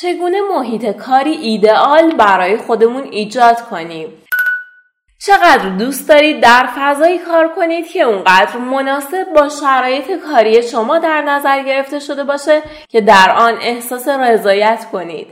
چگونه 0.00 0.40
محیط 0.40 0.86
کاری 0.86 1.30
ایدئال 1.30 2.14
برای 2.14 2.56
خودمون 2.56 3.02
ایجاد 3.10 3.60
کنیم؟ 3.60 4.08
چقدر 5.26 5.68
دوست 5.68 6.08
دارید 6.08 6.40
در 6.40 6.68
فضایی 6.76 7.18
کار 7.18 7.48
کنید 7.48 7.88
که 7.88 8.02
اونقدر 8.02 8.56
مناسب 8.56 9.26
با 9.34 9.48
شرایط 9.48 10.10
کاری 10.10 10.62
شما 10.62 10.98
در 10.98 11.22
نظر 11.22 11.62
گرفته 11.62 11.98
شده 11.98 12.24
باشه 12.24 12.62
که 12.88 13.00
در 13.00 13.34
آن 13.36 13.58
احساس 13.60 14.08
رضایت 14.08 14.86
کنید؟ 14.92 15.26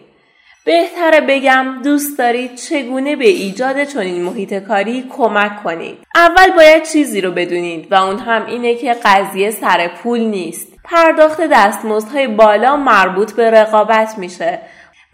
بهتره 0.64 1.21
بگم 1.21 1.80
دوست 1.85 2.19
دارید 2.19 2.55
چگونه 2.55 3.17
به 3.17 3.29
ایجاد 3.29 3.85
چنین 3.85 4.23
محیط 4.23 4.55
کاری 4.55 5.05
کمک 5.17 5.62
کنید؟ 5.62 5.98
اول 6.14 6.51
باید 6.57 6.83
چیزی 6.83 7.21
رو 7.21 7.30
بدونید 7.30 7.93
و 7.93 7.95
اون 7.95 8.19
هم 8.19 8.46
اینه 8.46 8.75
که 8.75 8.96
قضیه 9.05 9.51
سر 9.51 9.89
پول 9.89 10.21
نیست. 10.21 10.75
پرداخت 10.87 11.41
دستمزدهای 11.41 12.27
بالا 12.27 12.77
مربوط 12.77 13.32
به 13.32 13.50
رقابت 13.50 14.18
میشه 14.18 14.59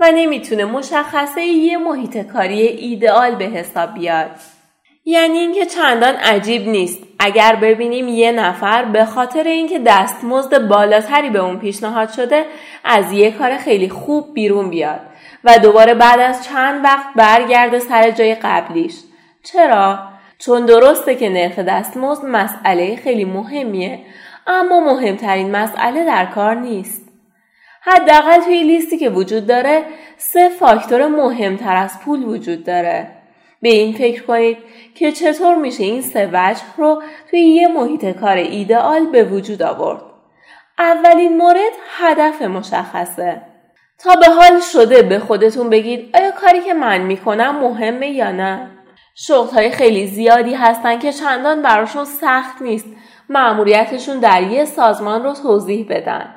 و 0.00 0.10
نمی‌تونه 0.14 0.64
مشخصه 0.64 1.42
یه 1.42 1.78
محیط 1.78 2.18
کاری 2.18 2.60
ایدئال 2.60 3.34
به 3.34 3.44
حساب 3.44 3.94
بیاد. 3.94 4.30
یعنی 5.04 5.38
اینکه 5.38 5.66
چندان 5.66 6.14
عجیب 6.14 6.68
نیست. 6.68 6.98
اگر 7.18 7.56
ببینیم 7.56 8.08
یه 8.08 8.32
نفر 8.32 8.84
به 8.84 9.04
خاطر 9.04 9.42
اینکه 9.42 9.78
دستمزد 9.78 10.68
بالاتری 10.68 11.30
به 11.30 11.38
اون 11.38 11.58
پیشنهاد 11.58 12.12
شده 12.12 12.44
از 12.84 13.12
یه 13.12 13.30
کار 13.30 13.56
خیلی 13.56 13.88
خوب 13.88 14.34
بیرون 14.34 14.70
بیاد 14.70 15.00
و 15.44 15.58
دوباره 15.58 15.94
بعد 15.94 16.20
از 16.20 16.44
چند 16.44 16.84
وقت 16.84 17.06
برگرده 17.16 17.78
سر 17.78 18.10
جای 18.10 18.34
قبلیش. 18.34 18.94
چرا؟ 19.42 19.98
چون 20.38 20.66
درسته 20.66 21.14
که 21.14 21.28
نرخ 21.28 21.58
دستمزد 21.58 22.24
مسئله 22.24 22.96
خیلی 22.96 23.24
مهمیه. 23.24 23.98
اما 24.46 24.80
مهمترین 24.80 25.50
مسئله 25.56 26.04
در 26.04 26.26
کار 26.26 26.54
نیست 26.54 27.08
حداقل 27.82 28.40
توی 28.40 28.62
لیستی 28.62 28.98
که 28.98 29.10
وجود 29.10 29.46
داره 29.46 29.82
سه 30.16 30.48
فاکتور 30.48 31.06
مهمتر 31.06 31.76
از 31.76 32.00
پول 32.04 32.24
وجود 32.24 32.64
داره 32.64 33.08
به 33.62 33.68
این 33.68 33.94
فکر 33.94 34.22
کنید 34.22 34.58
که 34.94 35.12
چطور 35.12 35.54
میشه 35.54 35.84
این 35.84 36.02
سه 36.02 36.30
وجه 36.32 36.62
رو 36.76 37.02
توی 37.30 37.40
یه 37.40 37.68
محیط 37.68 38.04
کار 38.04 38.36
ایدئال 38.36 39.06
به 39.06 39.24
وجود 39.24 39.62
آورد. 39.62 40.02
اولین 40.78 41.36
مورد 41.36 41.72
هدف 41.98 42.42
مشخصه. 42.42 43.42
تا 43.98 44.14
به 44.14 44.26
حال 44.26 44.60
شده 44.60 45.02
به 45.02 45.18
خودتون 45.18 45.70
بگید 45.70 46.16
آیا 46.16 46.30
کاری 46.30 46.60
که 46.60 46.74
من 46.74 47.00
می‌کنم 47.00 47.58
مهمه 47.58 48.10
یا 48.10 48.32
نه؟ 48.32 48.70
شغل 49.14 49.50
های 49.50 49.70
خیلی 49.70 50.06
زیادی 50.06 50.54
هستن 50.54 50.98
که 50.98 51.12
چندان 51.12 51.62
براشون 51.62 52.04
سخت 52.04 52.62
نیست 52.62 52.86
معمولیتشون 53.28 54.18
در 54.18 54.42
یه 54.42 54.64
سازمان 54.64 55.24
رو 55.24 55.32
توضیح 55.32 55.86
بدن. 55.90 56.34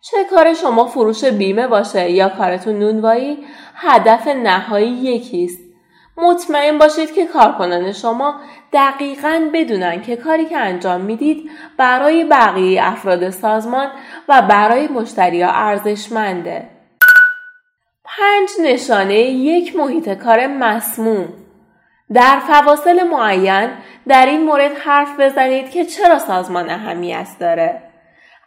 چه 0.00 0.16
کار 0.30 0.54
شما 0.54 0.86
فروش 0.86 1.24
بیمه 1.24 1.66
باشه 1.66 2.10
یا 2.10 2.28
کارتون 2.28 2.78
نونوایی 2.78 3.38
هدف 3.74 4.26
نهایی 4.26 4.90
یکیست. 4.90 5.60
مطمئن 6.16 6.78
باشید 6.78 7.14
که 7.14 7.26
کارکنان 7.26 7.92
شما 7.92 8.40
دقیقا 8.72 9.50
بدونن 9.54 10.02
که 10.02 10.16
کاری 10.16 10.44
که 10.44 10.58
انجام 10.58 11.00
می‌دید 11.00 11.50
برای 11.76 12.24
بقیه 12.24 12.80
افراد 12.84 13.30
سازمان 13.30 13.90
و 14.28 14.42
برای 14.42 14.88
مشتری 14.88 15.42
ارزشمنده. 15.42 16.68
پنج 18.04 18.48
نشانه 18.62 19.20
یک 19.20 19.76
محیط 19.76 20.08
کار 20.08 20.46
مسموم 20.46 21.28
در 22.14 22.38
فواصل 22.38 23.02
معین 23.02 23.70
در 24.08 24.26
این 24.26 24.44
مورد 24.44 24.72
حرف 24.76 25.20
بزنید 25.20 25.70
که 25.70 25.84
چرا 25.84 26.18
سازمان 26.18 26.70
اهمیت 26.70 27.28
داره. 27.40 27.82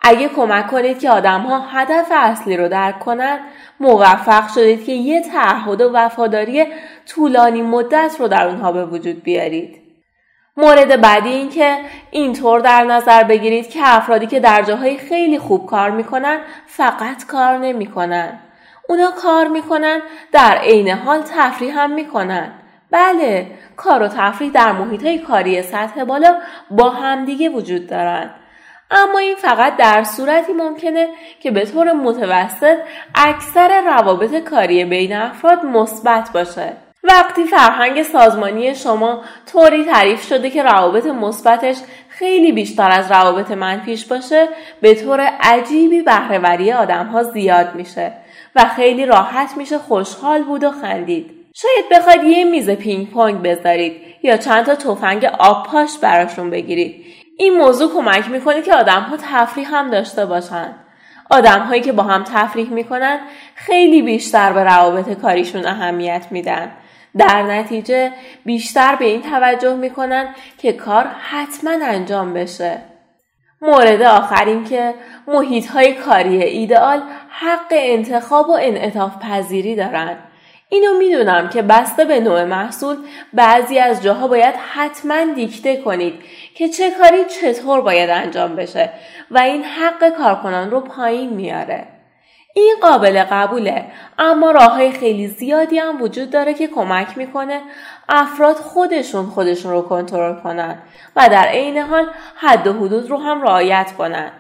اگه 0.02 0.28
کمک 0.28 0.68
کنید 0.68 1.00
که 1.00 1.10
آدم 1.10 1.42
ها 1.42 1.60
هدف 1.60 2.08
اصلی 2.12 2.58
رو 2.58 2.68
درک 2.68 3.00
کنند 3.00 3.40
موفق 3.80 4.48
شدید 4.56 4.86
که 4.86 4.92
یه 4.92 5.22
تعهد 5.22 5.82
و 5.82 5.92
وفاداری 5.94 6.66
طولانی 7.08 7.62
مدت 7.62 8.16
رو 8.20 8.28
در 8.28 8.48
اونها 8.48 8.72
به 8.72 8.86
وجود 8.86 9.24
بیارید. 9.24 9.82
مورد 10.58 11.02
بعدی 11.02 11.30
این 11.30 11.50
که 11.50 11.78
اینطور 12.12 12.60
در 12.60 12.84
نظر 12.84 13.24
بگیرید 13.24 13.70
که 13.70 13.80
افرادی 13.84 14.28
که 14.28 14.40
در 14.40 14.62
جاهای 14.62 14.98
خیلی 14.98 15.40
خوب 15.40 15.66
کار 15.66 15.92
می‌کنن 15.92 16.40
فقط 16.66 17.26
کار 17.26 17.58
نمی‌کنن. 17.58 18.40
اونا 18.90 19.12
کار 19.12 19.48
می‌کنن 19.48 20.02
در 20.32 20.58
عین 20.58 20.90
حال 20.90 21.22
تفریح 21.22 21.80
هم 21.80 21.92
می‌کنن. 21.92 22.61
بله 22.92 23.48
کار 23.78 24.04
و 24.04 24.08
تفریح 24.08 24.52
در 24.52 24.72
محیط 24.72 25.24
کاری 25.28 25.62
سطح 25.62 26.04
بالا 26.04 26.38
با 26.72 26.90
همدیگه 26.90 27.50
وجود 27.50 27.88
دارند. 27.88 28.36
اما 28.92 29.20
این 29.20 29.36
فقط 29.36 29.78
در 29.78 30.04
صورتی 30.04 30.54
ممکنه 30.54 31.08
که 31.40 31.52
به 31.52 31.66
طور 31.66 31.92
متوسط 31.92 32.78
اکثر 33.16 33.82
روابط 33.82 34.36
کاری 34.36 34.86
بین 34.86 35.16
افراد 35.16 35.66
مثبت 35.66 36.30
باشه 36.34 36.74
وقتی 37.04 37.44
فرهنگ 37.44 38.04
سازمانی 38.04 38.76
شما 38.76 39.22
طوری 39.52 39.86
تعریف 39.86 40.28
شده 40.28 40.50
که 40.50 40.64
روابط 40.64 41.06
مثبتش 41.06 41.78
خیلی 42.10 42.52
بیشتر 42.52 42.92
از 42.92 43.12
روابط 43.12 43.52
منفیش 43.52 44.06
باشه 44.06 44.48
به 44.82 44.96
طور 44.96 45.22
عجیبی 45.22 46.02
بهرهوری 46.02 46.72
آدم 46.72 47.06
ها 47.06 47.24
زیاد 47.24 47.76
میشه 47.76 48.12
و 48.56 48.66
خیلی 48.66 49.06
راحت 49.06 49.58
میشه 49.58 49.78
خوشحال 49.78 50.44
بود 50.44 50.64
و 50.64 50.72
خندید 50.72 51.41
شاید 51.56 51.86
بخواید 51.92 52.24
یه 52.24 52.44
میز 52.44 52.70
پینگ 52.70 53.10
پونگ 53.10 53.42
بذارید 53.42 54.02
یا 54.24 54.38
چند 54.38 54.66
تا 54.66 54.76
تفنگ 54.76 55.26
آب 55.26 55.68
پاش 55.68 55.98
براشون 56.02 56.50
بگیرید 56.50 57.06
این 57.38 57.58
موضوع 57.58 57.94
کمک 57.94 58.30
می‌کنه 58.30 58.62
که 58.62 58.76
آدم 58.76 59.02
ها 59.02 59.18
تفریح 59.18 59.76
هم 59.76 59.92
داشته 59.92 60.26
باشن. 60.26 60.76
آدم 61.30 61.60
هایی 61.60 61.82
که 61.82 61.92
با 61.92 62.04
هم 62.04 62.24
تفریح 62.24 62.70
می‌کنن 62.70 63.20
خیلی 63.56 64.02
بیشتر 64.02 64.54
به 64.54 64.64
روابط 64.64 65.22
کاریشون 65.22 65.66
اهمیت 65.66 66.28
میدن. 66.32 66.72
در 67.18 67.44
نتیجه 67.44 68.12
بیشتر 68.46 68.96
به 68.96 69.06
این 69.06 69.22
توجه 69.22 69.76
می‌کنن 69.76 70.36
که 70.58 70.74
کار 70.74 71.08
حتما 71.08 71.86
انجام 71.86 72.34
بشه. 72.34 72.82
مورد 73.62 74.02
آخر 74.02 74.46
این 74.46 74.64
که 74.64 74.94
محیط 75.28 75.68
های 75.68 75.94
کاری 75.94 76.44
ایدئال 76.44 77.02
حق 77.30 77.72
انتخاب 77.72 78.50
و 78.50 78.58
انعطاف 78.62 79.12
پذیری 79.22 79.76
دارند. 79.76 80.18
اینو 80.74 80.98
می‌دونم 80.98 81.50
که 81.50 81.62
بسته 81.62 82.06
به 82.06 82.20
نوع 82.20 82.44
محصول 82.44 82.98
بعضی 83.34 83.80
از 83.80 84.04
جاها 84.04 84.28
باید 84.28 84.56
حتما 84.74 85.34
دیکته 85.34 85.78
کنید 85.78 86.14
که 86.56 86.70
چه 86.70 86.92
کاری 86.92 87.26
چطور 87.26 87.82
باید 87.82 88.10
انجام 88.10 88.56
بشه 88.56 88.90
و 89.32 89.40
این 89.40 89.64
حق 89.64 90.10
کارکنان 90.18 90.72
رو 90.72 90.80
پایین 90.80 91.30
میاره. 91.30 91.88
این 92.56 92.76
قابل 92.82 93.24
قبوله 93.24 93.86
اما 94.20 94.52
راه 94.52 94.72
های 94.72 94.92
خیلی 94.92 95.28
زیادی 95.28 95.80
هم 95.80 96.02
وجود 96.02 96.30
داره 96.30 96.54
که 96.54 96.68
کمک 96.68 97.18
می‌کنه 97.18 97.62
افراد 98.10 98.56
خودشون 98.56 99.26
خودشون 99.26 99.72
رو 99.72 99.82
کنترل 99.82 100.42
کنن 100.42 100.82
و 101.16 101.30
در 101.30 101.48
عین 101.48 101.78
حال 101.78 102.08
حد 102.36 102.68
و 102.68 102.74
حدود 102.74 103.10
رو 103.10 103.18
هم 103.18 103.42
رعایت 103.42 103.94
کنن. 103.98 104.32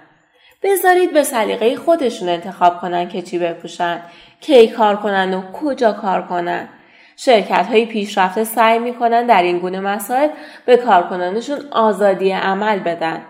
بذارید 0.63 1.13
به 1.13 1.23
سلیقه 1.23 1.75
خودشون 1.75 2.29
انتخاب 2.29 2.81
کنن 2.81 3.09
که 3.09 3.21
چی 3.21 3.39
بپوشن 3.39 4.01
کی 4.41 4.67
کار 4.67 4.95
کنن 4.95 5.33
و 5.33 5.41
کجا 5.51 5.93
کار 5.93 6.21
کنن 6.21 6.69
شرکت 7.15 7.67
های 7.67 7.85
پیشرفته 7.85 8.43
سعی 8.43 8.79
می‌کنن 8.79 9.25
در 9.25 9.43
این 9.43 9.59
گونه 9.59 9.79
مسائل 9.79 10.29
به 10.65 10.77
کارکنانشون 10.77 11.59
آزادی 11.71 12.31
عمل 12.31 12.79
بدن 12.79 13.21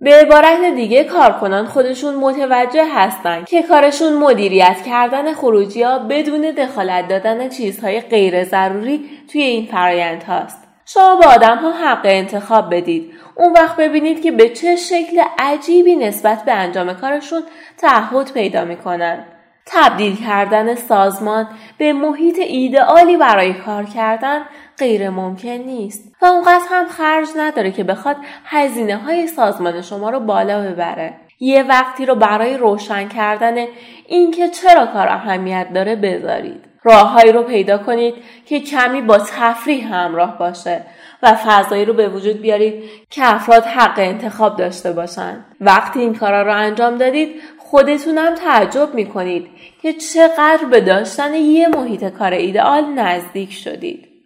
به 0.00 0.14
عبارت 0.14 0.74
دیگه 0.74 1.04
کارکنان 1.04 1.66
خودشون 1.66 2.14
متوجه 2.14 2.84
هستند 2.94 3.46
که 3.46 3.62
کارشون 3.62 4.12
مدیریت 4.12 4.82
کردن 4.86 5.34
خروجی 5.34 5.82
ها 5.82 5.98
بدون 5.98 6.40
دخالت 6.40 7.08
دادن 7.08 7.48
چیزهای 7.48 8.00
غیر 8.00 8.44
ضروری 8.44 9.10
توی 9.32 9.42
این 9.42 9.66
فرایند 9.66 10.22
هاست. 10.22 10.58
شما 10.86 11.16
به 11.16 11.26
آدم 11.26 11.56
ها 11.56 11.72
حق 11.72 12.00
انتخاب 12.04 12.74
بدید. 12.74 13.12
اون 13.34 13.52
وقت 13.52 13.76
ببینید 13.76 14.22
که 14.22 14.32
به 14.32 14.48
چه 14.48 14.76
شکل 14.76 15.22
عجیبی 15.38 15.96
نسبت 15.96 16.44
به 16.44 16.52
انجام 16.52 16.94
کارشون 16.94 17.42
تعهد 17.78 18.32
پیدا 18.32 18.64
می‌کنن. 18.64 19.24
تبدیل 19.66 20.16
کردن 20.16 20.74
سازمان 20.74 21.48
به 21.78 21.92
محیط 21.92 22.38
ایدئالی 22.38 23.16
برای 23.16 23.54
کار 23.54 23.84
کردن 23.84 24.42
غیر 24.78 25.10
ممکن 25.10 25.48
نیست 25.48 26.12
و 26.22 26.26
اونقدر 26.26 26.64
هم 26.70 26.86
خرج 26.86 27.28
نداره 27.36 27.70
که 27.70 27.84
بخواد 27.84 28.16
هزینه 28.44 28.96
های 28.96 29.26
سازمان 29.26 29.82
شما 29.82 30.10
رو 30.10 30.20
بالا 30.20 30.60
ببره. 30.60 31.14
یه 31.40 31.62
وقتی 31.62 32.06
رو 32.06 32.14
برای 32.14 32.56
روشن 32.56 33.08
کردن 33.08 33.66
اینکه 34.06 34.48
چرا 34.48 34.86
کار 34.86 35.08
اهمیت 35.08 35.66
داره 35.74 35.96
بذارید. 35.96 36.64
راههایی 36.84 37.32
رو 37.32 37.42
پیدا 37.42 37.78
کنید 37.78 38.14
که 38.46 38.60
کمی 38.60 39.02
با 39.02 39.18
تفریح 39.18 39.94
همراه 39.94 40.38
باشه 40.38 40.84
و 41.22 41.34
فضایی 41.34 41.84
رو 41.84 41.92
به 41.92 42.08
وجود 42.08 42.40
بیارید 42.40 42.84
که 43.10 43.34
افراد 43.34 43.64
حق 43.64 43.98
انتخاب 43.98 44.56
داشته 44.56 44.92
باشند. 44.92 45.44
وقتی 45.60 46.00
این 46.00 46.14
کارا 46.14 46.42
رو 46.42 46.56
انجام 46.56 46.98
دادید 46.98 47.42
خودتونم 47.70 48.34
تعجب 48.34 48.94
می‌کنید 48.94 49.46
که 49.82 49.92
چقدر 49.92 50.64
به 50.70 50.80
داشتن 50.80 51.34
یه 51.34 51.68
محیط 51.68 52.04
کار 52.04 52.32
ایدئال 52.32 52.84
نزدیک 52.84 53.52
شدید. 53.52 54.09